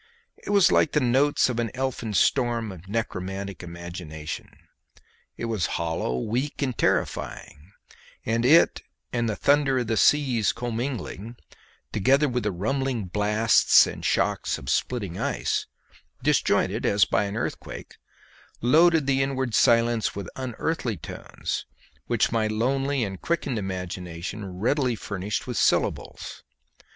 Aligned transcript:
It 0.43 0.49
was 0.49 0.71
like 0.71 0.93
the 0.93 0.99
notes 0.99 1.47
of 1.47 1.59
an 1.59 1.69
elfin 1.75 2.15
storm 2.15 2.71
of 2.71 2.87
necromantic 2.87 3.61
imagination; 3.61 4.49
it 5.37 5.45
was 5.45 5.67
hollow, 5.77 6.17
weak, 6.17 6.63
and 6.63 6.75
terrifying; 6.75 7.71
and 8.25 8.43
it 8.43 8.81
and 9.13 9.29
the 9.29 9.35
thunder 9.35 9.77
of 9.77 9.85
the 9.85 9.97
seas 9.97 10.53
commingling, 10.53 11.35
together 11.91 12.27
with 12.27 12.41
the 12.41 12.51
rumbling 12.51 13.05
blasts 13.09 13.85
and 13.85 14.03
shocks 14.03 14.57
of 14.57 14.71
splitting 14.71 15.19
ice, 15.19 15.67
disjointed 16.23 16.83
as 16.83 17.05
by 17.05 17.25
an 17.25 17.37
earthquake, 17.37 17.97
loaded 18.59 19.05
the 19.05 19.21
inward 19.21 19.53
silence 19.53 20.15
with 20.15 20.27
unearthly 20.35 20.97
tones, 20.97 21.67
which 22.07 22.31
my 22.31 22.47
lonely 22.47 23.03
and 23.03 23.21
quickened 23.21 23.59
imagination 23.59 24.45
readily 24.47 24.95
furnished 24.95 25.45
with 25.45 25.57
syllables. 25.57 26.41